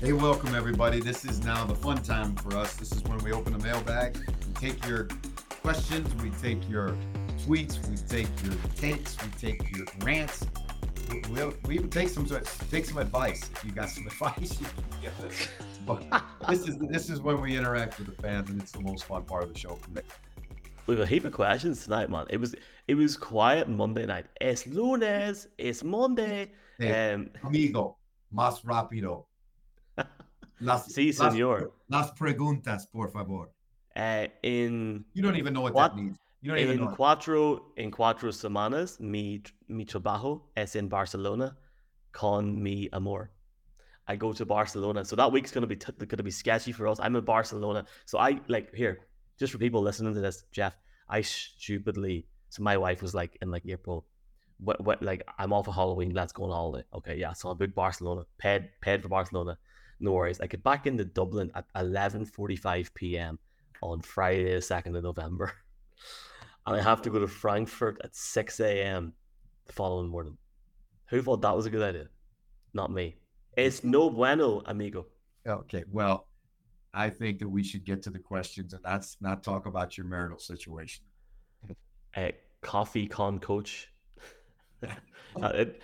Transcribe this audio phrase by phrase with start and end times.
[0.00, 0.98] Hey, welcome everybody.
[1.00, 2.74] This is now the fun time for us.
[2.74, 4.16] This is when we open the mailbag.
[4.16, 5.08] We take your
[5.62, 6.96] questions, we take your
[7.44, 10.46] tweets, we take your takes, we take your rants.
[11.10, 12.26] We, we, we even take some
[12.70, 13.50] take some advice.
[13.54, 15.48] If you got some advice, you can get this.
[15.86, 16.02] But
[16.48, 19.24] this is this is when we interact with the fans, and it's the most fun
[19.24, 20.02] part of the show for me.
[20.86, 22.26] We have a heap of questions tonight, man.
[22.30, 22.54] It was
[22.88, 24.26] it was quiet Monday night.
[24.40, 26.52] Es lunes, es Monday.
[26.78, 27.98] Hey, Um, amigo,
[28.34, 29.26] más rápido.
[30.60, 31.72] Las, Sí, las- señor.
[31.88, 33.50] Las, preguntas, por favor.
[33.96, 36.16] uh, in You don't even know what, that means.
[36.42, 36.94] You don't even in know.
[36.96, 41.56] cuatro en cuatro semanas mi mi trabajo es in Barcelona
[42.12, 43.30] con mi amor.
[44.08, 46.98] I go to Barcelona, so that week's gonna be t- gonna be sketchy for us.
[47.00, 49.06] I'm in Barcelona, so I like here
[49.38, 50.74] just for people listening to this, Jeff.
[51.08, 54.06] I stupidly so my wife was like in like April,
[54.58, 56.12] what what like I'm off for Halloween.
[56.14, 56.84] Let's go on holiday.
[56.94, 57.32] Okay, yeah.
[57.34, 59.58] So I booked Barcelona, paid paid for Barcelona.
[60.00, 60.40] No worries.
[60.40, 63.38] I get back into Dublin at 11:45 p.m.
[63.82, 65.52] on Friday, the second of November,
[66.66, 69.12] and I have to go to Frankfurt at 6 a.m.
[69.66, 70.38] the following morning.
[71.10, 72.08] Who thought that was a good idea?
[72.72, 73.16] Not me.
[73.56, 75.06] It's no bueno, amigo.
[75.46, 76.28] Okay, well,
[76.94, 80.06] I think that we should get to the questions and that's not talk about your
[80.06, 81.04] marital situation.
[82.16, 82.30] Uh,
[82.62, 83.89] coffee con coach.
[85.40, 85.80] Uh, it-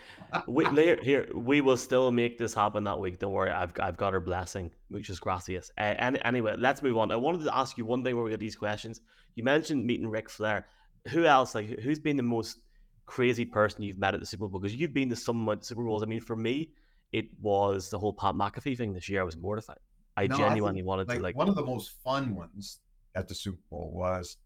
[0.48, 3.20] we, later, here we will still make this happen that week.
[3.20, 5.70] Don't worry, I've I've got her blessing, which is gracias.
[5.78, 7.12] Uh, any, anyway, let's move on.
[7.12, 9.00] I wanted to ask you one thing where we get these questions.
[9.36, 10.66] You mentioned meeting Ric Flair.
[11.10, 11.54] Who else?
[11.54, 12.58] Like, who- who's been the most
[13.06, 14.58] crazy person you've met at the Super Bowl?
[14.58, 16.02] Because you've been to some Super Bowls.
[16.02, 16.70] I mean, for me,
[17.12, 19.20] it was the whole Pat McAfee thing this year.
[19.20, 19.78] I was mortified.
[20.16, 21.36] I No, I genuinely think, wanted Like, to like.
[21.36, 22.80] one of the most fun ones
[23.14, 24.38] at the Super Bowl was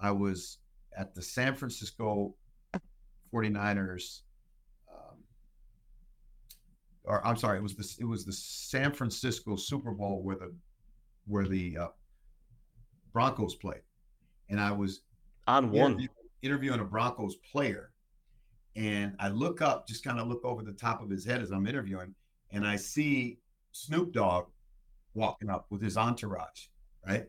[0.00, 0.58] I was
[0.98, 2.34] at the San Francisco
[3.34, 4.20] 49ers
[4.90, 5.16] um,
[7.04, 10.54] or I'm sorry, it was the it was the San Francisco Super Bowl where the
[11.26, 11.88] where the uh,
[13.12, 13.82] Broncos played.
[14.50, 15.00] And I was
[15.46, 15.92] and one.
[15.92, 16.08] interview-
[16.42, 17.90] interviewing a Broncos player,
[18.76, 21.50] and I look up, just kind of look over the top of his head as
[21.50, 22.14] I'm interviewing,
[22.52, 23.38] and I see
[23.72, 24.46] Snoop Dogg
[25.14, 26.66] walking up with his entourage,
[27.06, 27.26] right?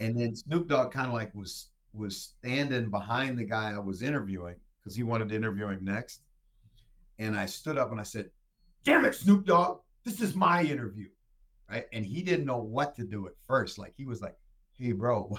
[0.00, 4.02] And then Snoop Dogg kind of like was was standing behind the guy I was
[4.02, 4.56] interviewing
[4.86, 6.20] because he wanted to interview him next.
[7.18, 8.30] And I stood up and I said,
[8.84, 11.08] "Damn it, Snoop Dogg, this is my interview."
[11.68, 11.86] Right?
[11.92, 13.78] And he didn't know what to do at first.
[13.78, 14.36] Like he was like,
[14.78, 15.36] "Hey, bro."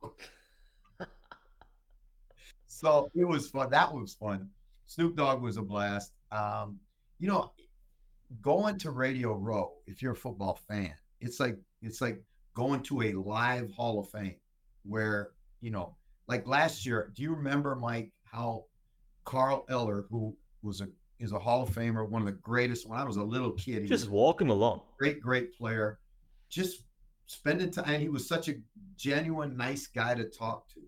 [2.68, 3.68] so it was fun.
[3.70, 4.48] That was fun.
[4.86, 6.12] Snoop Dogg was a blast.
[6.30, 6.78] Um,
[7.18, 7.50] you know,
[8.42, 12.22] going to Radio Row, if you're a football fan, it's like it's like
[12.54, 14.36] going to a live Hall of Fame
[14.84, 15.30] where,
[15.60, 15.96] you know,
[16.28, 18.64] like last year, do you remember, Mike, how
[19.24, 20.88] Carl Eller, who was a
[21.20, 23.82] is a Hall of Famer, one of the greatest when I was a little kid,
[23.82, 24.80] he Just walking along.
[24.98, 26.00] great, great player.
[26.50, 26.82] Just
[27.26, 28.00] spending time.
[28.00, 28.54] He was such a
[28.96, 30.80] genuine, nice guy to talk to.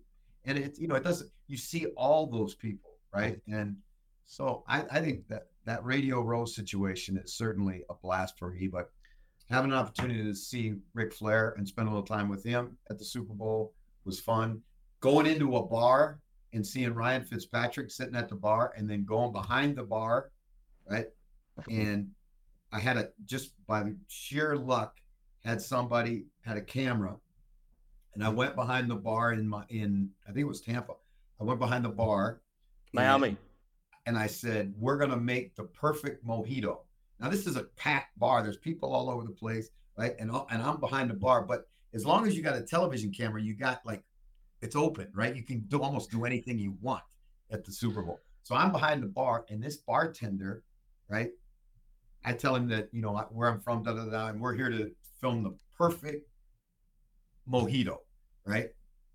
[0.43, 1.29] And it, you know, it doesn't.
[1.47, 3.39] You see all those people, right?
[3.47, 3.77] And
[4.25, 8.67] so I, I think that that Radio Row situation is certainly a blast for me.
[8.67, 8.89] But
[9.49, 12.97] having an opportunity to see Ric Flair and spend a little time with him at
[12.97, 13.73] the Super Bowl
[14.03, 14.61] was fun.
[14.99, 16.19] Going into a bar
[16.55, 20.31] and seeing Ryan Fitzpatrick sitting at the bar, and then going behind the bar,
[20.89, 21.07] right?
[21.69, 22.09] And
[22.71, 24.97] I had a just by sheer luck
[25.43, 27.15] had somebody had a camera,
[28.13, 30.93] and I went behind the bar in my in I think it was Tampa.
[31.39, 32.39] I went behind the bar, and-
[32.93, 33.37] Miami.
[34.05, 36.79] and I said, "We're gonna make the perfect mojito."
[37.19, 38.43] Now this is a packed bar.
[38.43, 40.15] There's people all over the place, right?
[40.19, 43.41] And and I'm behind the bar, but as long as you got a television camera,
[43.41, 44.03] you got like
[44.65, 45.35] it's open, right?
[45.35, 47.03] You can do almost do anything you want
[47.51, 48.19] at the Super Bowl.
[48.43, 50.63] So I'm behind the bar, and this bartender,
[51.07, 51.29] right?
[52.23, 54.69] I tell him that you know where I'm from, da da da, and we're here
[54.69, 56.27] to film the perfect
[57.49, 57.97] mojito,
[58.45, 58.69] right?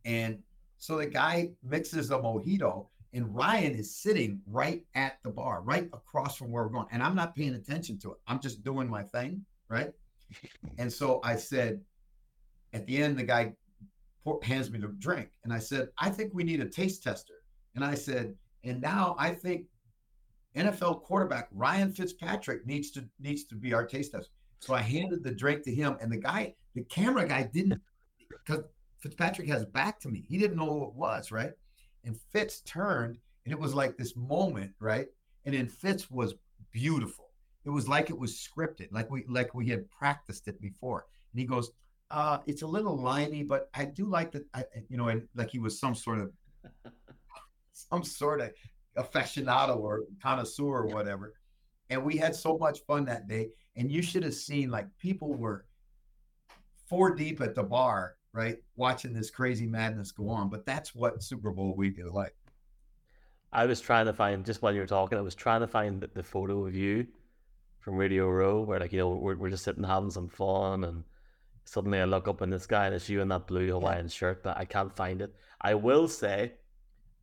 [0.04, 0.38] And
[0.78, 5.88] so the guy mixes a mojito, and Ryan is sitting right at the bar, right
[5.92, 6.86] across from where we're going.
[6.92, 8.18] And I'm not paying attention to it.
[8.28, 9.91] I'm just doing my thing, right?
[10.78, 11.80] And so I said,
[12.72, 13.53] at the end, the guy
[14.42, 17.34] hands me the drink, and I said, I think we need a taste tester.
[17.74, 18.34] And I said,
[18.64, 19.66] and now I think
[20.56, 24.32] NFL quarterback Ryan Fitzpatrick needs to needs to be our taste tester.
[24.60, 27.80] So I handed the drink to him, and the guy, the camera guy, didn't
[28.28, 28.64] because
[28.98, 30.24] Fitzpatrick has back to me.
[30.28, 31.52] He didn't know who it was, right?
[32.04, 35.06] And Fitz turned, and it was like this moment, right?
[35.44, 36.34] And then Fitz was
[36.72, 37.26] beautiful.
[37.64, 41.06] It was like it was scripted, like we like we had practiced it before.
[41.32, 41.70] And he goes,
[42.10, 45.51] uh, "It's a little limey, but I do like that." I, you know, and like
[45.51, 46.33] he was some sort of
[47.72, 48.53] some sort of
[48.97, 51.34] aficionado or connoisseur or whatever.
[51.91, 53.48] and we had so much fun that day.
[53.77, 55.65] And you should have seen like people were
[56.89, 60.51] four deep at the bar, right, watching this crazy madness go on.
[60.51, 62.34] But that's what Super Bowl week is like.
[63.53, 66.01] I was trying to find just while you were talking, I was trying to find
[66.01, 67.06] the, the photo of you
[67.80, 71.04] from Radio Row, where like you know we're, we're just sitting having some fun, and
[71.70, 74.10] suddenly I look up in the sky and it's you in that blue Hawaiian yeah.
[74.10, 75.32] shirt, but I can't find it.
[75.60, 76.54] I will say,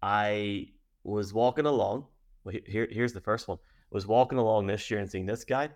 [0.01, 0.69] I
[1.03, 2.05] was walking along.
[2.45, 3.57] Well, here, here's the first one.
[3.57, 5.67] I was walking along this year and seeing this guy,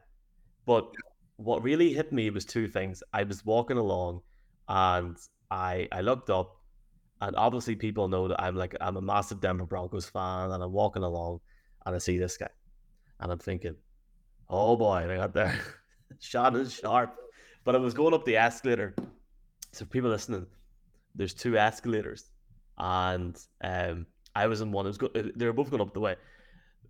[0.66, 0.90] but
[1.36, 3.04] what really hit me was two things.
[3.12, 4.22] I was walking along,
[4.70, 5.18] and
[5.50, 6.56] I I looked up,
[7.20, 10.72] and obviously people know that I'm like I'm a massive Denver Broncos fan, and I'm
[10.72, 11.42] walking along,
[11.86, 12.50] and I see this guy,
[13.20, 13.76] and I'm thinking,
[14.50, 15.60] oh boy, they got there,
[16.20, 17.21] Shannon Sharpe.
[17.64, 18.96] But I was going up the escalator.
[19.72, 20.48] So people listening,
[21.16, 22.32] there's two escalators,
[22.78, 24.06] and um,
[24.36, 24.86] I was in one.
[24.86, 26.16] It was go- they were both going up the way.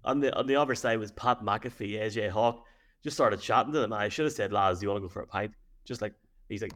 [0.03, 2.63] On the on the other side was Pat McAfee, AJ Hawk.
[3.03, 3.93] Just started chatting to them.
[3.93, 5.51] I should have said, lads, do you want to go for a pint?
[5.85, 6.13] Just like
[6.49, 6.73] he's like,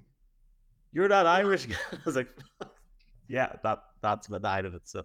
[0.91, 1.67] you're that Irish.
[1.91, 2.29] I was like,
[3.27, 4.83] yeah, that that's the night of it.
[4.85, 5.03] So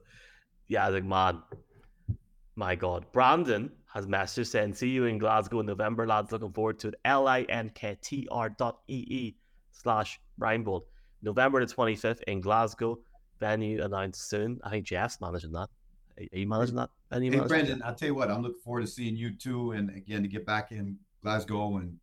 [0.68, 1.42] yeah, I was like, man,
[2.56, 3.06] my God.
[3.12, 6.30] Brandon has messaged saying, see you in Glasgow in November, lads.
[6.30, 6.94] Looking forward to it.
[7.04, 9.36] L-I-N-K-T-R dot E-E
[9.72, 10.82] slash Rhinegold.
[11.22, 12.98] November the 25th in Glasgow.
[13.40, 14.60] Venue announced soon.
[14.62, 15.68] I think Jeff's managing that.
[16.18, 16.90] Are you managing that?
[17.10, 19.72] Venue hey, Brendan, I'll tell you what, I'm looking forward to seeing you too.
[19.72, 21.96] And again, to get back in Glasgow and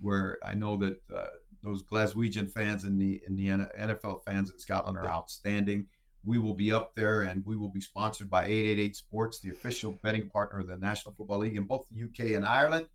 [0.00, 1.26] where I know that uh,
[1.62, 5.86] those Glaswegian fans and the, and the NFL fans in Scotland are outstanding
[6.24, 9.98] we will be up there and we will be sponsored by 888 Sports, the official
[10.02, 12.86] betting partner of the National Football League in both the UK and Ireland.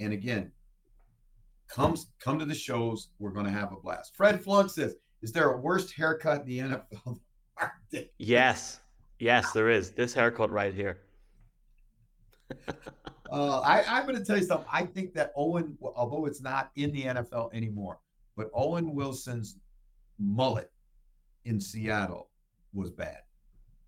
[0.00, 0.50] And again,
[1.68, 3.08] comes come to the shows.
[3.18, 4.14] We're going to have a blast.
[4.16, 7.20] Fred Flunk says, "Is there a worst haircut in the NFL?"
[8.18, 8.80] yes,
[9.18, 9.92] yes, there is.
[9.92, 10.98] This haircut right here.
[13.30, 14.68] uh, I, I'm going to tell you something.
[14.72, 17.98] I think that Owen, although it's not in the NFL anymore,
[18.36, 19.58] but Owen Wilson's
[20.18, 20.70] mullet
[21.44, 22.28] in Seattle
[22.72, 23.18] was bad.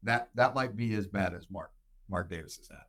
[0.02, 1.70] That that might be as bad as Mark
[2.08, 2.86] Mark Davis is at.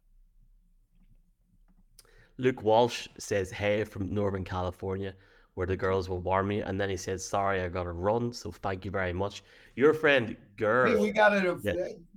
[2.37, 5.15] Luke Walsh says, "Hey from Northern California,
[5.53, 8.33] where the girls will warm me," and then he says, "Sorry, I got to run,
[8.33, 9.43] so thank you very much."
[9.75, 10.91] Your friend, girl.
[10.91, 11.57] Hey, we got it.
[11.63, 11.73] Yeah.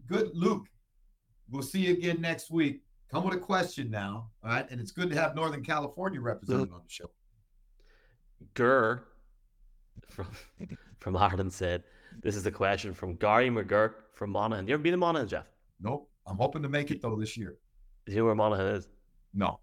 [0.06, 0.66] Good, Luke.
[1.50, 2.82] We'll see you again next week.
[3.10, 4.70] Come with a question now, all right?
[4.70, 7.10] And it's good to have Northern California represented on the show.
[8.54, 9.02] Gurr
[10.08, 10.26] from
[10.98, 11.84] from Ireland said,
[12.22, 14.66] "This is a question from Gary McGurk from Monaghan.
[14.66, 15.46] You ever been to Monaghan, Jeff?
[15.80, 16.10] Nope.
[16.26, 17.56] I'm hoping to make it though this year.
[18.06, 18.88] Do you know where Monaghan is?
[19.34, 19.60] No.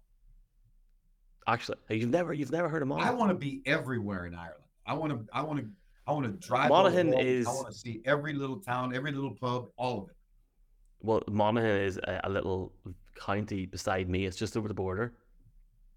[1.46, 3.08] Actually, you've never you've never heard of Monaghan.
[3.08, 4.64] I want to be everywhere in Ireland.
[4.86, 5.66] I want to I want to
[6.06, 6.70] I want to drive.
[6.70, 7.46] Monaghan is.
[7.46, 10.16] I want to see every little town, every little pub, all of it.
[11.00, 12.72] Well, Monaghan is a, a little
[13.20, 14.26] county beside me.
[14.26, 15.14] It's just over the border.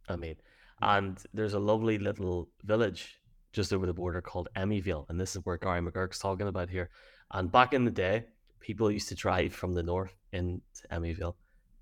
[0.08, 0.36] I mean,
[0.80, 0.90] hmm.
[0.90, 3.19] and there's a lovely little village
[3.52, 6.90] just over the border called Emyvale, and this is where Gary McGurk's talking about here.
[7.32, 8.26] And back in the day,
[8.60, 10.62] people used to drive from the north into
[10.92, 11.36] Emyvale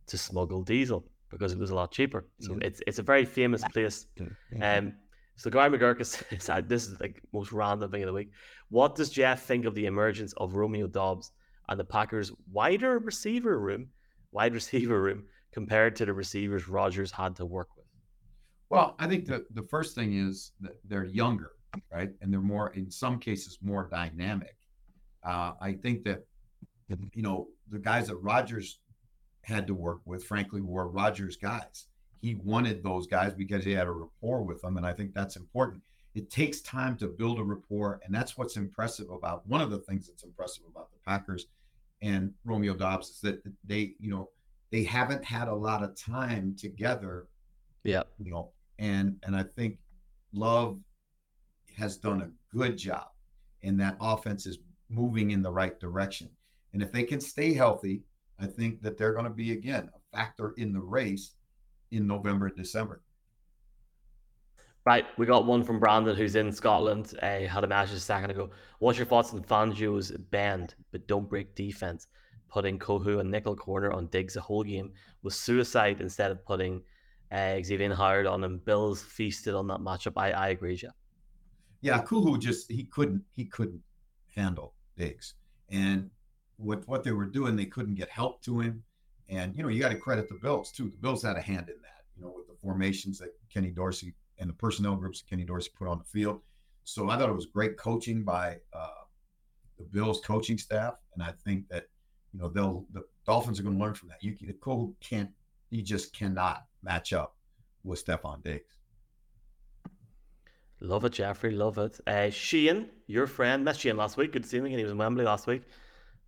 [0.08, 2.26] to smuggle diesel because it was a lot cheaper.
[2.40, 2.68] So yeah.
[2.68, 4.08] it's it's a very famous place.
[4.62, 4.94] Um,
[5.36, 8.32] so Gary McGurk is, is this is like most random thing of the week.
[8.70, 11.32] What does Jeff think of the emergence of Romeo Doubs
[11.70, 13.88] and the Packers' wider receiver room,
[14.32, 17.86] wide receiver room compared to the receivers Rodgers had to work with?
[18.70, 21.52] Well, I think the the first thing is that they're younger
[21.92, 22.12] right?
[22.22, 24.56] And they're more, in some cases, more dynamic.
[25.24, 26.26] Uh, I think that,
[26.88, 28.80] you know, the guys that Rodgers
[29.42, 31.88] had to work with, frankly, were Rodgers guys.
[32.22, 34.78] He wanted those guys because he had a rapport with them.
[34.78, 35.82] And I think that's important.
[36.16, 38.00] It takes time to build a rapport.
[38.04, 41.48] And that's what's impressive about one of the things that's impressive about the Packers
[42.02, 44.30] and Romeo Doubs is that they, you know,
[44.72, 47.28] they haven't had a lot of time together.
[47.84, 48.04] Yeah.
[48.18, 49.78] You know, and and I think
[50.34, 50.80] Love
[51.78, 53.08] has done a good job,
[53.64, 56.30] and that offense is moving in the right direction.
[56.74, 58.04] And if they can stay healthy,
[58.40, 61.34] I think that they're going to be again a factor in the race
[61.92, 63.02] in November and December.
[64.86, 67.14] Right, we got one from Brandon who's in Scotland.
[67.22, 68.50] I uh, had a message a second ago.
[68.80, 72.08] What's your thoughts on Fangio's bend but don't break defense?
[72.48, 74.94] Putting Kohou and nickel corner on Diggs a whole game
[75.24, 76.82] was suicide instead of putting
[77.34, 78.62] uh, Xavier Howard on him.
[78.64, 80.14] Bills feasted on that matchup.
[80.16, 80.94] I, I agree, Jeff
[81.82, 83.82] yeah, Kohou just he couldn't he couldn't
[84.36, 85.36] handle Diggs,
[85.70, 86.10] and
[86.58, 88.84] with what they were doing, they couldn't get help to him.
[89.30, 90.86] And you know, you got to credit the Bills too.
[90.86, 92.04] The Bills had a hand in that.
[92.16, 95.70] You know, with the formations that Kenny Dorsey and the personnel groups that Kenny Dorsey
[95.78, 96.42] put on the field.
[96.84, 99.04] So I thought it was great coaching by uh,
[99.78, 101.88] the Bills coaching staff, and I think that
[102.34, 104.24] you know they'll the Dolphins are going to learn from that.
[104.24, 105.30] You Kohou can't
[105.70, 107.36] he just cannot match up
[107.84, 108.78] with Stefon Diggs.
[110.80, 111.52] Love it, Jeffrey.
[111.52, 112.00] Love it.
[112.06, 114.32] Uh, Sheehan, your friend, met Sheehan last week.
[114.32, 114.78] Good to see him again.
[114.78, 115.64] He was in Wembley last week.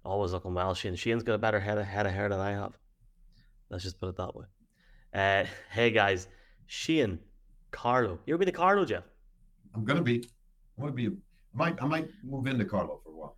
[0.03, 0.95] Always looking well, Sheehan.
[0.95, 2.77] Sheehan's got a better head of, head of hair than I have.
[3.69, 4.45] Let's just put it that way.
[5.13, 6.27] Uh, hey guys,
[6.67, 7.19] Sheehan,
[7.71, 8.19] Carlow.
[8.25, 9.03] You ever been to be the Carlow, Jeff?
[9.75, 10.23] I'm gonna be.
[10.77, 11.07] I'm gonna be.
[11.07, 11.11] I
[11.53, 11.81] might.
[11.81, 13.37] I might move into Carlow for a while.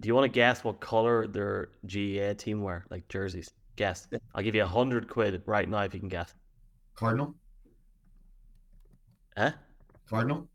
[0.00, 3.50] Do you want to guess what color their GAA team wear, like jerseys?
[3.76, 4.08] Guess.
[4.34, 6.34] I'll give you a hundred quid right now if you can guess.
[6.94, 7.34] Cardinal.
[9.36, 9.52] Eh?
[10.08, 10.48] Cardinal.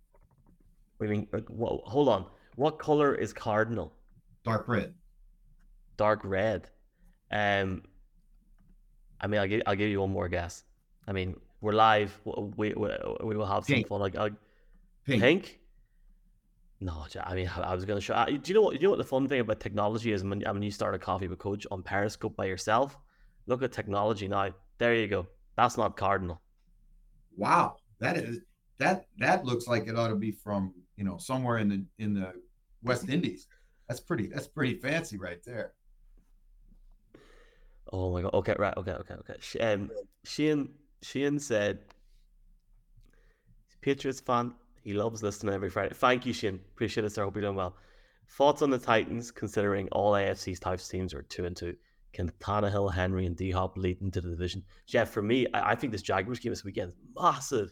[1.00, 2.26] We mean, like, what, hold on.
[2.56, 3.94] What color is cardinal?
[4.44, 4.94] Dark red.
[5.98, 6.70] Dark red.
[7.32, 7.84] Um,
[9.20, 10.64] I mean, I'll give I'll give you one more guess.
[11.08, 12.20] I mean, we're live.
[12.26, 12.90] We we,
[13.24, 14.00] we will have some fun.
[14.02, 14.30] Like, uh,
[15.06, 15.22] Pink.
[15.22, 15.60] pink.
[16.80, 18.14] No, I mean, I was going to show.
[18.14, 18.72] uh, Do you know what?
[18.74, 20.24] Do you know what the fun thing about technology is?
[20.24, 22.98] When, when you start a coffee with coach on Periscope by yourself,
[23.48, 24.50] look at technology now.
[24.80, 25.28] There you go.
[25.56, 26.42] That's not cardinal.
[27.38, 27.78] Wow.
[28.00, 28.40] That is
[28.84, 29.08] that.
[29.18, 32.34] That looks like it ought to be from you know somewhere in the in the
[32.84, 33.48] West Indies.
[33.88, 34.28] That's pretty.
[34.28, 35.74] That's pretty fancy right there.
[37.92, 38.34] Oh my god.
[38.34, 38.76] Okay, right.
[38.78, 39.60] Okay, okay, okay.
[39.60, 39.92] Um,
[40.24, 40.70] Sheehan,
[41.02, 41.80] Sheehan said,
[43.82, 44.54] Patriots fan.
[44.84, 45.94] He loves listening every Friday.
[45.94, 46.60] Thank you, Sheehan.
[46.74, 47.24] Appreciate it, sir.
[47.24, 47.76] Hope you're doing well.
[48.30, 51.76] Thoughts on the Titans, considering all AFC's types teams are two and two.
[52.14, 54.64] Can Tannehill, Henry, and D Hop lead into the division?
[54.88, 57.72] Jeff, for me, I, I think this Jaguars game this weekend is massive.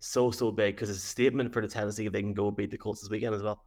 [0.00, 2.70] So, so big because it's a statement for the Tennessee if they can go beat
[2.70, 3.62] the Colts this weekend as well.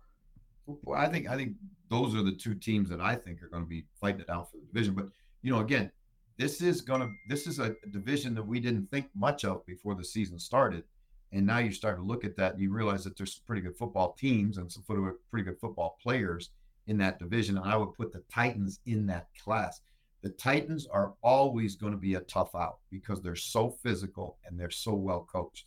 [0.66, 1.54] Well, I think I think
[1.90, 4.50] those are the two teams that I think are going to be fighting it out
[4.52, 4.96] for the division.
[4.96, 5.10] But
[5.42, 5.92] you know, again,
[6.38, 10.04] this is to this is a division that we didn't think much of before the
[10.04, 10.84] season started,
[11.32, 13.62] and now you start to look at that and you realize that there's some pretty
[13.62, 16.52] good football teams and some pretty good football players
[16.88, 17.58] in that division.
[17.58, 19.82] And I would put the Titans in that class.
[20.22, 24.60] The Titans are always going to be a tough out because they're so physical and
[24.60, 25.66] they're so well coached.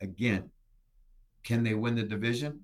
[0.00, 0.50] Again,
[1.42, 2.60] can they win the division?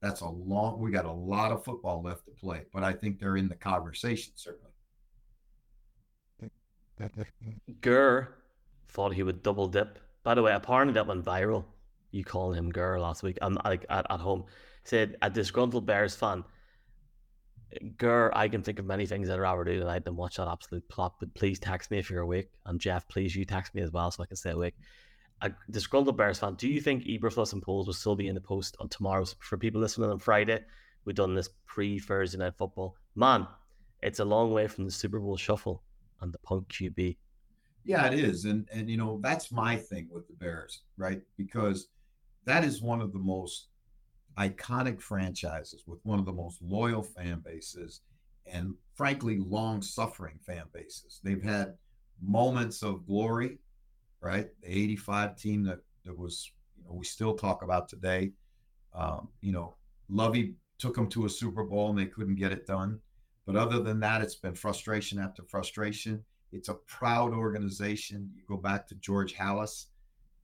[0.00, 0.80] That's a long.
[0.80, 3.54] We got a lot of football left to play, but I think they're in the
[3.54, 4.70] conversation certainly.
[7.80, 8.34] Gurr
[8.88, 9.98] thought he would double dip.
[10.22, 11.64] By the way, apparently that went viral.
[12.10, 13.38] You calling him Gurr last week.
[13.40, 14.44] I'm like at, at home.
[14.84, 16.44] Said a disgruntled Bears fan.
[17.96, 20.86] Gurr, I can think of many things I'd rather do tonight than watch that absolute
[20.88, 21.14] plot.
[21.18, 22.50] But please text me if you're awake.
[22.66, 24.74] And Jeff, please you text me as well so I can stay awake.
[25.42, 26.54] A disgruntled Bears fan.
[26.54, 29.58] Do you think Eberflus and Poles will still be in the post on tomorrow's for
[29.58, 30.60] people listening on Friday?
[31.04, 32.94] We've done this pre Thursday night football.
[33.16, 33.48] Man,
[34.02, 35.82] it's a long way from the Super Bowl shuffle
[36.20, 37.16] and the punk QB.
[37.84, 41.20] Yeah, it is, and and you know that's my thing with the Bears, right?
[41.36, 41.88] Because
[42.44, 43.66] that is one of the most
[44.38, 48.02] iconic franchises with one of the most loyal fan bases,
[48.46, 51.20] and frankly, long-suffering fan bases.
[51.24, 51.74] They've had
[52.22, 53.58] moments of glory,
[54.22, 54.48] right?
[54.62, 58.32] The '85 team that that was, you know, we still talk about today.
[58.94, 59.74] Um, you know,
[60.08, 62.98] Lovie took them to a Super Bowl and they couldn't get it done.
[63.46, 66.24] But other than that, it's been frustration after frustration.
[66.52, 68.30] It's a proud organization.
[68.36, 69.86] You go back to George Halas,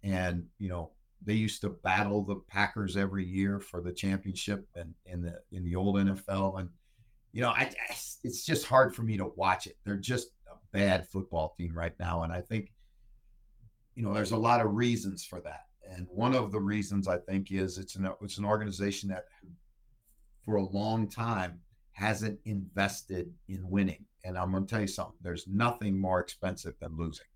[0.02, 0.90] and you know
[1.24, 5.64] they used to battle the Packers every year for the championship, and in the in
[5.64, 6.60] the old NFL.
[6.60, 6.70] And
[7.32, 7.70] you know, I,
[8.24, 9.76] it's just hard for me to watch it.
[9.84, 12.72] They're just a bad football team right now, and I think
[13.98, 15.62] you know there's a lot of reasons for that.
[15.90, 19.24] And one of the reasons I think is it's an it's an organization that
[20.44, 21.58] for a long time
[21.92, 24.04] hasn't invested in winning.
[24.24, 27.26] And I'm going to tell you something there's nothing more expensive than losing.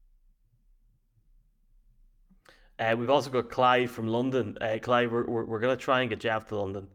[2.78, 4.57] Uh, we've also got Clive from London.
[4.61, 6.87] Uh, Clive, we're, we're, we're going to try and get Jeff to London.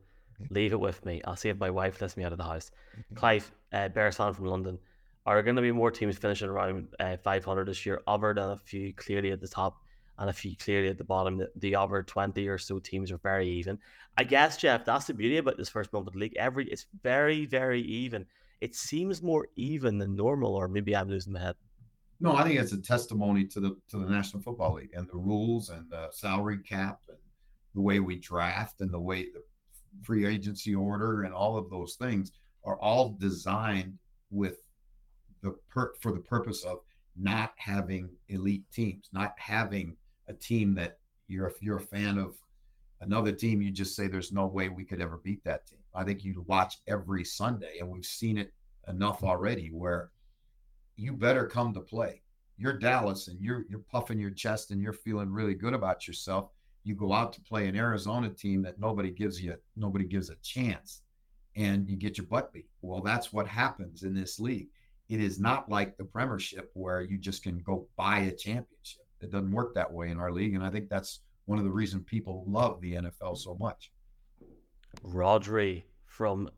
[0.50, 1.21] Leave it with me.
[1.25, 2.71] I'll see if my wife lets me out of the house.
[3.15, 4.79] Clive, uh, Bears fan from London.
[5.27, 8.57] Are going to be more teams finishing around uh, 500 this year, other than a
[8.63, 9.75] few clearly at the top
[10.17, 11.38] and a few clearly at the bottom?
[11.38, 13.77] The, the other 20 or so teams are very even.
[14.17, 16.38] I guess, Jeff, that's the beauty about this first month of the league.
[16.38, 18.25] Every It's very, very even.
[18.62, 21.55] It seems more even than normal, or maybe I'm losing my head.
[22.22, 25.17] No, I think it's a testimony to the to the National Football League and the
[25.17, 27.17] rules and the salary cap and
[27.75, 29.43] the way we draft and the way the
[30.03, 32.31] free agency order and all of those things
[32.63, 34.00] are all designed
[34.31, 34.57] with
[35.41, 36.79] the per, for the purpose of
[37.15, 39.96] not having elite teams, not having
[40.27, 42.36] a team that you're if you're a fan of
[43.01, 45.79] another team, you just say there's no way we could ever beat that team.
[45.94, 48.53] I think you watch every Sunday, and we've seen it
[48.88, 50.12] enough already where
[50.96, 52.22] you better come to play.
[52.58, 56.50] You're Dallas and you're you're puffing your chest and you're feeling really good about yourself.
[56.84, 60.36] You go out to play an Arizona team that nobody gives you nobody gives a
[60.38, 61.01] chance
[61.56, 62.70] and you get your butt beat.
[62.82, 64.70] Well, that's what happens in this league.
[65.10, 69.02] It is not like the Premiership where you just can go buy a championship.
[69.22, 71.72] It doesn't work that way in our league, and I think that's one of the
[71.72, 73.92] reasons people love the NFL so much.
[75.04, 76.50] Rodri from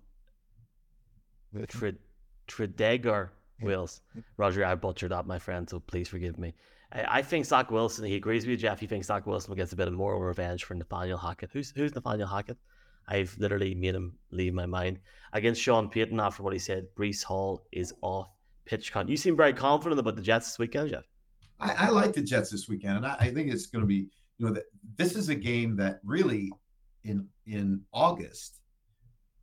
[2.48, 3.30] Tredegar
[3.62, 4.02] Wales.
[4.38, 6.54] Roger, I butchered that, my friend, so please forgive me.
[6.92, 8.80] I, I think Zach Wilson, he agrees with you, Jeff.
[8.80, 11.52] He thinks Zach Wilson will get a bit of moral revenge for Nathaniel Hackett.
[11.54, 12.58] Who's who's Nathaniel Hackett?
[13.08, 15.00] I've literally made him leave my mind.
[15.34, 18.30] Against Sean Payton, after what he said, Breece Hall is off
[18.70, 19.10] pitch count.
[19.10, 21.06] You seem very confident about the Jets this weekend, Jeff.
[21.60, 24.08] I, I like the Jets this weekend, and I, I think it's going to be,
[24.38, 24.64] you know, the,
[24.96, 26.52] this is a game that really
[27.04, 28.60] in in August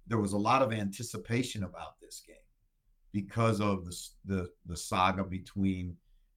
[0.07, 2.37] there was a lot of anticipation about this game
[3.13, 5.97] because of the the, the saga between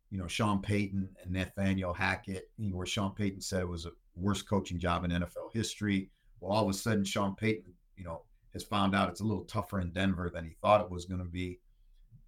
[0.09, 4.49] you know Sean Payton and Nathaniel Hackett, where Sean Payton said it was a worst
[4.49, 6.09] coaching job in NFL history.
[6.39, 9.43] Well, all of a sudden, Sean Payton, you know, has found out it's a little
[9.43, 11.59] tougher in Denver than he thought it was going to be.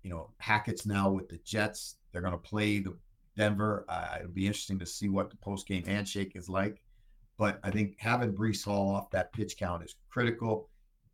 [0.04, 1.98] You know, Hackett's now with the Jets.
[2.12, 2.98] They're going to play the
[3.38, 3.86] Denver.
[3.88, 6.82] Uh, it'll be interesting to see what the post game handshake is like.
[7.38, 10.70] But I think having Breece Hall off that pitch count is critical.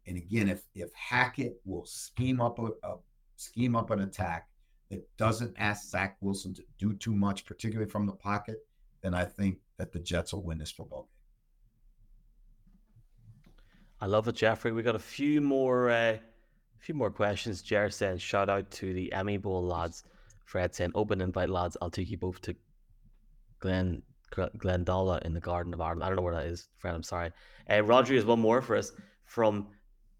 [0.08, 2.96] And again, if if Hackett will scheme up a, a
[3.36, 4.48] scheme up an attack
[4.89, 8.65] that doesn't ask Zach Wilson to do too much, particularly from the pocket,
[9.01, 11.10] then I think that the Jets will win this football game.
[14.00, 14.72] I love it, Jeffrey.
[14.72, 16.17] We got a few more, uh,
[16.80, 17.62] few more questions.
[17.62, 20.04] Jer saying, shout out to the Emyvale lads.
[20.46, 21.78] Fred saying, open invite lads.
[21.82, 22.56] I'll take you both to
[23.60, 26.04] Glen Glendalough in the Garden of Ireland.
[26.04, 26.96] I don't know where that is, Fred.
[26.96, 27.32] I'm sorry.
[27.70, 28.92] Uh, Roger has one more for us
[29.26, 29.68] from,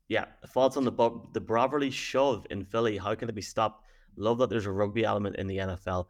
[0.08, 0.92] yeah, thoughts on the
[1.34, 2.98] the Brotherly shove in Philly.
[2.98, 3.84] How can it be stopped?
[4.16, 6.08] Love that there's a rugby element in the NFL.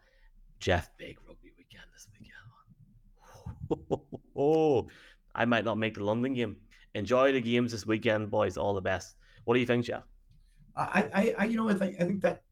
[0.59, 4.01] Jeff, big rugby weekend this weekend.
[4.35, 4.87] oh,
[5.35, 6.57] I might not make the London game
[6.93, 8.57] enjoy the games this weekend, boys.
[8.57, 9.15] All the best.
[9.45, 10.03] What do you think, Jeff?
[10.77, 12.43] I, I, I you know, I think, I think that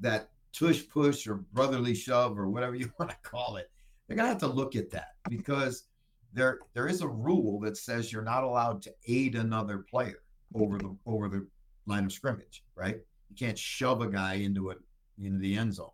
[0.00, 3.70] that tush push or brotherly shove or whatever you want to call it,
[4.06, 5.84] they're gonna have to look at that because
[6.32, 10.22] there there is a rule that says you're not allowed to aid another player
[10.54, 11.46] over the over the
[11.86, 12.98] line of scrimmage, right?
[13.28, 14.78] You can't shove a guy into it
[15.18, 15.90] into the end zone.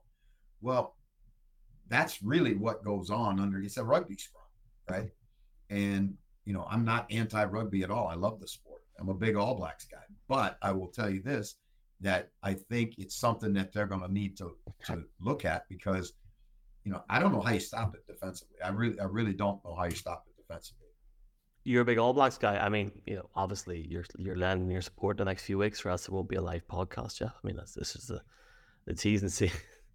[0.60, 0.96] Well,
[1.88, 4.44] that's really what goes on under it's a rugby scrum,
[4.88, 5.10] right?
[5.68, 8.08] And you know, I'm not anti rugby at all.
[8.08, 8.82] I love the sport.
[8.98, 10.02] I'm a big All Blacks guy.
[10.28, 11.56] But I will tell you this
[12.00, 16.12] that I think it's something that they're going to need to to look at because,
[16.84, 18.56] you know, I don't know how you stop it defensively.
[18.64, 20.86] I really, I really don't know how you stop it defensively.
[21.64, 22.56] You're a big All Blacks guy.
[22.56, 25.90] I mean, you know, obviously you're you're lending your support the next few weeks, for
[25.90, 27.34] us it won't be a live podcast, Jeff.
[27.42, 28.22] I mean, that's, this is the
[28.86, 29.52] the T's and C's.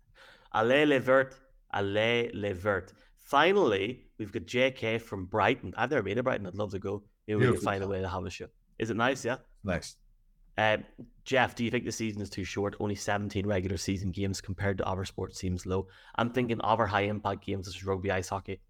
[0.54, 1.36] Allez les vert,
[1.74, 2.94] allez les vert.
[3.18, 5.74] Finally, we've got JK from Brighton.
[5.76, 6.46] I've never been to Brighton.
[6.46, 7.04] I'd love to go.
[7.28, 7.54] Maybe Beautiful.
[7.54, 8.46] we can find a way to have a show.
[8.78, 9.26] Is it nice?
[9.26, 9.38] Yeah.
[9.64, 9.96] Nice.
[10.58, 10.78] Uh,
[11.26, 12.76] Jeff, do you think the season is too short?
[12.80, 15.88] Only 17 regular season games compared to other sports seems low.
[16.16, 18.62] I'm thinking other high impact games such as rugby, ice hockey.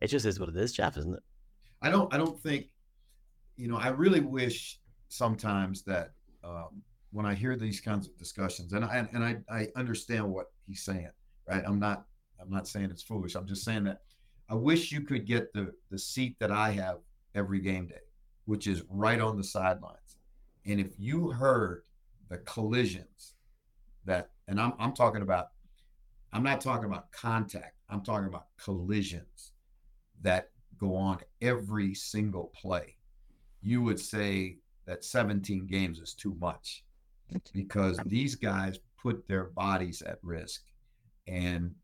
[0.00, 1.22] It just is what it is, Jeff, isn't it?
[1.80, 2.12] I don't.
[2.12, 2.66] I don't think.
[3.56, 6.10] You know, I really wish sometimes that
[6.42, 10.46] um, when I hear these kinds of discussions, and I and I, I understand what
[10.66, 11.10] he's saying,
[11.48, 11.62] right?
[11.66, 12.04] I'm not
[12.40, 13.34] I'm not saying it's foolish.
[13.34, 14.00] I'm just saying that
[14.48, 16.98] I wish you could get the the seat that I have
[17.34, 18.00] every game day,
[18.44, 19.98] which is right on the sidelines.
[20.66, 21.82] And if you heard
[22.28, 23.34] the collisions
[24.04, 25.48] that, and I'm I'm talking about,
[26.32, 27.76] I'm not talking about contact.
[27.88, 29.52] I'm talking about collisions
[30.22, 32.96] that go on every single play.
[33.60, 36.84] You would say that 17 games is too much
[37.52, 40.62] because these guys put their bodies at risk.
[41.28, 41.74] And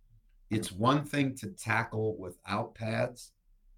[0.50, 3.32] it's one thing to tackle without pads.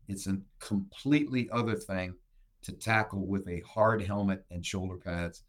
[0.09, 2.15] It's a completely other thing
[2.62, 5.44] to tackle with a hard helmet and shoulder pads.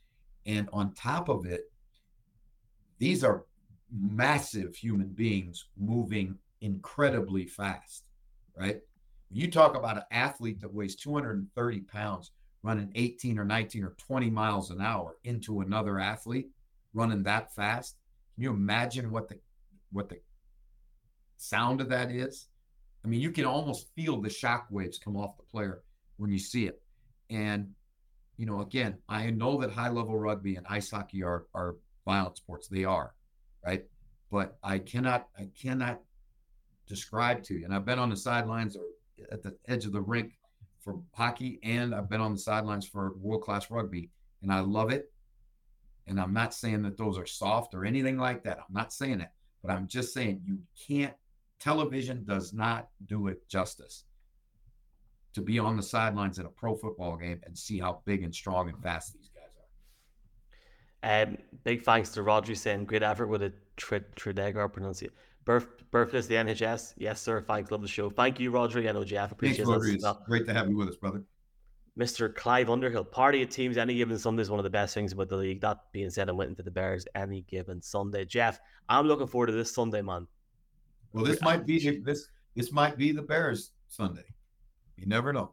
[0.46, 1.72] And on top of it,
[3.00, 3.46] these are
[3.92, 8.06] massive human beings moving incredibly fast,
[8.56, 8.80] right?
[9.30, 12.32] You talk about an athlete that weighs 230 pounds
[12.64, 16.50] running 18 or 19 or 20 miles an hour into another athlete
[16.94, 17.98] running that fast.
[18.36, 19.40] Can you imagine what the
[19.92, 20.20] what the
[21.42, 22.48] sound of that is.
[23.04, 25.82] I mean, you can almost feel the shock waves come off the player
[26.18, 26.82] when you see it.
[27.32, 27.72] And,
[28.38, 32.38] you know, again, I know that high level rugby and ice hockey are, are violent
[32.38, 32.68] sports.
[32.68, 33.16] They are,
[33.66, 33.86] right?
[34.30, 36.02] But I cannot, I cannot
[36.88, 37.66] describe to you.
[37.66, 38.84] And I've been on the sidelines or
[39.32, 40.34] at the edge of the rink
[40.84, 44.10] for hockey, and I've been on the sidelines for world class rugby,
[44.42, 45.12] and I love it.
[46.08, 48.58] And I'm not saying that those are soft or anything like that.
[48.58, 51.14] I'm not saying that, but I'm just saying you can't
[51.60, 54.06] television does not do it justice
[55.34, 58.34] to be on the sidelines in a pro football game and see how big and
[58.34, 59.44] strong and fast these guys
[61.04, 61.24] are.
[61.24, 65.16] Um, big thanks to Rodri saying great effort with a Tredegar pronunciation.
[65.46, 66.94] Birth, birthplace the NHS.
[66.98, 67.42] Yes, sir.
[67.42, 67.72] Thanks.
[67.72, 68.10] Love the show.
[68.10, 68.88] Thank you, Rodri.
[68.88, 70.26] I know Jeff appreciates Thanks, Rodri.
[70.26, 71.24] Great to have you with us, brother.
[72.00, 72.34] Mr.
[72.34, 73.04] Clive Underhill.
[73.04, 75.62] Party at teams any given Sunday is one of the best things about the league.
[75.62, 78.24] That being said, I'm waiting for the Bears any given Sunday.
[78.24, 80.28] Jeff, I'm looking forward to this Sunday, man.
[81.12, 84.24] Well, this might be this this might be the Bears Sunday.
[85.02, 85.52] You never know.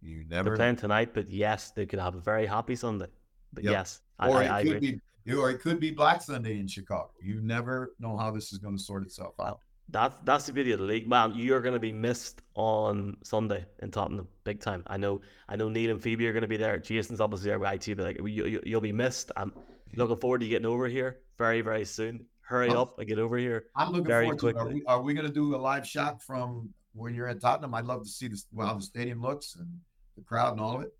[0.00, 3.08] You never They're playing tonight, but yes, they could have a very happy Sunday.
[3.52, 3.72] But yep.
[3.72, 5.00] yes, or I, it I could agree.
[5.24, 7.10] be or it could be Black Sunday in Chicago.
[7.20, 9.58] You never know how this is going to sort itself out.
[9.88, 11.32] That's that's the beauty of the league, man.
[11.34, 14.84] You're going to be missed on Sunday in Tottenham, big time.
[14.86, 15.20] I know.
[15.48, 15.68] I know.
[15.68, 16.78] Neil and Phoebe are going to be there.
[16.78, 19.32] Jason's obviously there with IT, but like you, you, will be missed.
[19.36, 19.52] I'm
[19.96, 22.24] looking forward to getting over here very, very soon.
[22.42, 23.64] Hurry I'm, up and get over here.
[23.74, 24.62] I'm looking very forward quickly.
[24.62, 24.84] to it.
[24.86, 27.74] Are we, are we going to do a live shot from when you're at Tottenham?
[27.74, 29.68] I'd love to see this, well, how the stadium looks and
[30.16, 30.92] the crowd and all of it.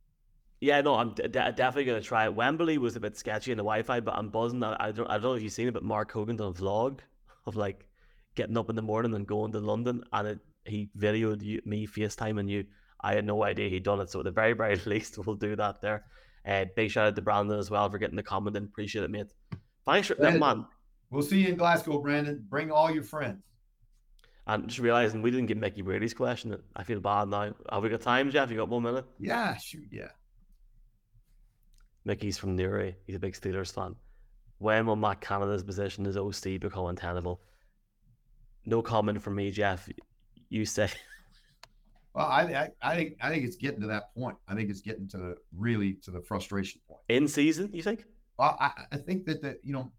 [0.60, 2.34] Yeah, no, I'm d- definitely gonna try it.
[2.34, 4.62] Wembley was a bit sketchy in the Wi-Fi, but I'm buzzing.
[4.62, 6.52] I, I don't, I don't know if you've seen it, but Mark Hogan done a
[6.52, 7.00] vlog
[7.46, 7.86] of like
[8.34, 11.86] getting up in the morning and going to London, and it, he videoed you, me
[11.86, 12.64] FaceTiming you.
[13.00, 15.56] I had no idea he'd done it, so at the very, very least, we'll do
[15.56, 16.04] that there.
[16.46, 19.10] Uh, big shout out to Brandon as well for getting the comment and appreciate it,
[19.10, 19.32] mate.
[19.84, 20.38] Thanks, for, man.
[20.38, 20.66] man.
[21.10, 22.44] We'll see you in Glasgow, Brandon.
[22.48, 23.42] Bring all your friends.
[24.46, 26.56] And just realizing we didn't get Mickey Brady's question.
[26.76, 27.52] I feel bad now.
[27.70, 28.50] Have we got time, Jeff?
[28.50, 29.04] You got one minute?
[29.18, 30.08] Yeah, shoot, yeah.
[32.04, 32.96] Mickey's from Newry.
[33.06, 33.96] He's a big Steelers fan.
[34.58, 37.40] When will Matt Canada's position as OC become untenable?
[38.64, 39.88] No comment from me, Jeff.
[40.48, 40.90] You say.
[42.14, 44.38] Well, I, I, I think I think it's getting to that point.
[44.48, 47.02] I think it's getting to the really to the frustration point.
[47.10, 48.04] In season, you think?
[48.38, 49.92] Well, I, I think that that you know,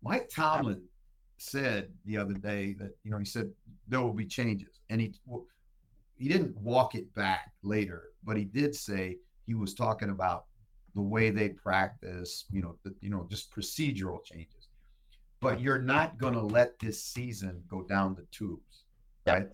[0.00, 0.82] Mike Tomlin
[1.40, 3.50] said the other day that you know he said
[3.88, 5.14] there will be changes, and he
[6.16, 10.44] he didn't walk it back later, but he did say he was talking about
[10.94, 14.68] the way they practice, you know, the, you know, just procedural changes.
[15.40, 18.84] But you're not going to let this season go down the tubes,
[19.26, 19.46] right?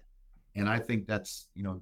[0.57, 1.81] And I think that's, you know,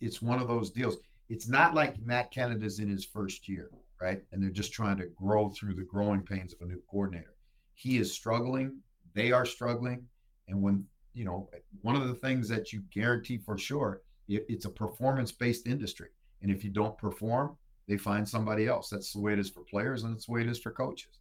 [0.00, 0.98] it's one of those deals.
[1.28, 4.22] It's not like Matt Canada's in his first year, right?
[4.30, 7.34] And they're just trying to grow through the growing pains of a new coordinator.
[7.78, 8.80] He is struggling.
[9.14, 10.04] They are struggling.
[10.48, 11.48] And when, you know,
[11.82, 16.08] one of the things that you guarantee for sure, it, it's a performance based industry.
[16.42, 18.88] And if you don't perform, they find somebody else.
[18.90, 21.20] That's the way it is for players, and that's the way it is for coaches.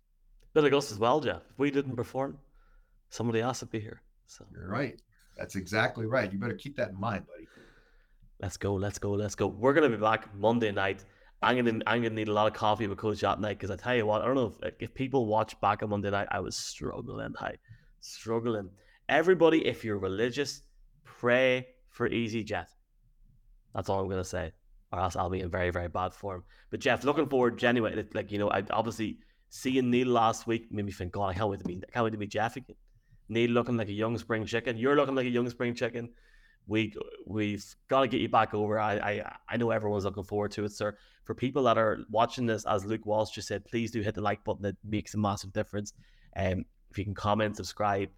[0.55, 1.43] But it goes as well, Jeff.
[1.47, 2.39] If we didn't perform,
[3.11, 4.01] somebody else would be here.
[4.25, 4.99] So you're right.
[5.37, 6.33] That's exactly right.
[6.33, 7.47] You better keep that in mind, buddy.
[8.41, 8.73] Let's go.
[8.73, 9.11] Let's go.
[9.11, 9.45] Let's go.
[9.45, 11.05] We're gonna be back Monday night.
[11.41, 13.75] I'm gonna I'm gonna need a lot of coffee with Coach that night because I
[13.75, 16.39] tell you what, I don't know if if people watch back on Monday night, I
[16.39, 17.35] was struggling.
[17.39, 17.55] I
[17.99, 18.69] struggling.
[19.09, 20.61] Everybody, if you're religious,
[21.03, 22.67] pray for EasyJet.
[23.73, 24.51] That's all I'm gonna say
[24.91, 26.43] or else I'll be in very, very bad form.
[26.69, 29.19] But Jeff, looking forward, genuinely, like you know, I obviously
[29.49, 32.03] seeing Neil last week made me think, God, I can't wait to meet, I can't
[32.03, 32.75] wait to meet Jeff again.
[33.29, 34.77] Neil looking like a young spring chicken.
[34.77, 36.09] You're looking like a young spring chicken.
[36.67, 36.93] We
[37.25, 38.79] we've got to get you back over.
[38.79, 40.97] I, I I know everyone's looking forward to it, sir.
[41.23, 44.21] For people that are watching this, as Luke Walsh just said, please do hit the
[44.21, 44.65] like button.
[44.65, 45.93] It makes a massive difference.
[46.35, 48.09] Um, if you can comment, subscribe,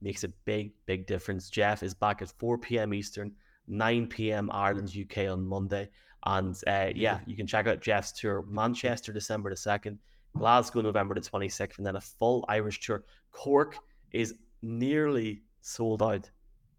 [0.00, 1.50] makes a big, big difference.
[1.50, 2.92] Jeff is back at 4 p.m.
[2.92, 3.32] Eastern,
[3.68, 4.50] 9 p.m.
[4.52, 5.88] Ireland, UK on Monday.
[6.26, 9.98] And uh, yeah, you can check out Jeff's tour Manchester, December the 2nd,
[10.36, 13.04] Glasgow, November the 26th, and then a full Irish tour.
[13.32, 13.76] Cork
[14.12, 16.30] is nearly sold out,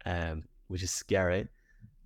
[0.04, 1.48] um, which is scary.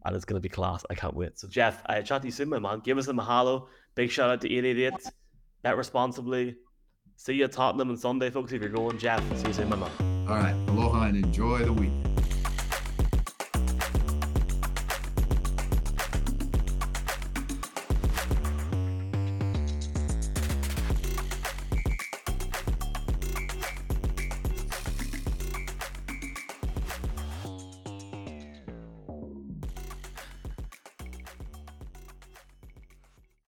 [0.04, 0.84] And it's going to be class.
[0.90, 1.38] I can't wait.
[1.38, 2.80] So, Jeff, uh, I chat to you soon, my man.
[2.80, 3.68] Give us a mahalo.
[3.94, 4.92] Big shout out to 888.
[5.62, 6.56] Bet responsibly.
[7.16, 8.52] See you at Tottenham on Sunday, folks.
[8.52, 9.90] If you're going, Jeff, see you soon, my man.
[10.28, 10.54] All right.
[10.68, 12.13] Aloha and enjoy the week.